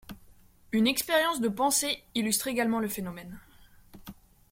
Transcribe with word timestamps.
Une 0.71 0.87
expérience 0.87 1.41
de 1.41 1.47
pensée 1.47 2.03
illustre 2.15 2.47
également 2.47 2.79
le 2.79 2.87
phénomène. 2.87 3.39